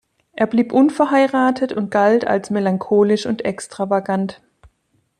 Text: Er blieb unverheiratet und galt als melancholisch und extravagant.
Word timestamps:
Er 0.33 0.47
blieb 0.47 0.73
unverheiratet 0.73 1.73
und 1.73 1.91
galt 1.91 2.25
als 2.25 2.49
melancholisch 2.49 3.27
und 3.27 3.45
extravagant. 3.45 4.41